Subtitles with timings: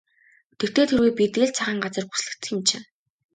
[0.59, 2.85] Тэртэй тэргүй бид ил цагаан газар бүслэгдсэн юм чинь.